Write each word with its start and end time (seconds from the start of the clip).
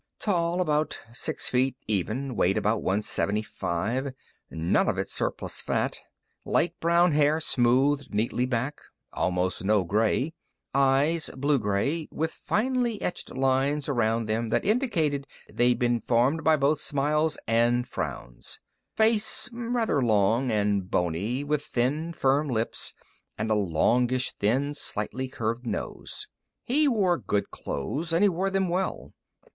Tall, 0.17 0.61
about 0.61 0.99
six 1.13 1.47
feet 1.47 1.77
even; 1.85 2.35
weight 2.35 2.57
about 2.57 2.81
175, 2.81 4.13
none 4.49 4.89
of 4.89 4.97
it 4.97 5.07
surplus 5.07 5.61
fat; 5.61 5.99
light 6.43 6.73
brown 6.79 7.11
hair 7.11 7.39
smoothed 7.39 8.11
neatly 8.11 8.47
back, 8.47 8.81
almost 9.13 9.63
no 9.63 9.83
gray; 9.83 10.33
eyes, 10.73 11.29
blue 11.37 11.59
gray, 11.59 12.07
with 12.11 12.31
finely 12.31 12.99
etched 12.99 13.35
lines 13.35 13.87
around 13.87 14.25
them 14.25 14.49
that 14.49 14.65
indicated 14.65 15.27
they'd 15.53 15.77
been 15.77 15.99
formed 15.99 16.43
by 16.43 16.55
both 16.57 16.81
smiles 16.81 17.37
and 17.47 17.87
frowns: 17.87 18.59
face, 18.97 19.51
rather 19.53 20.01
long 20.01 20.49
and 20.49 20.89
bony, 20.89 21.43
with 21.43 21.63
thin, 21.63 22.11
firm 22.11 22.47
lips 22.47 22.95
and 23.37 23.51
a 23.51 23.53
longish, 23.53 24.31
thin, 24.39 24.73
slightly 24.73 25.27
curved 25.27 25.67
nose. 25.67 26.27
He 26.63 26.87
wore 26.87 27.19
good 27.19 27.51
clothes, 27.51 28.11
and 28.11 28.23
he 28.23 28.29
wore 28.29 28.49
them 28.49 28.67
well. 28.67 29.13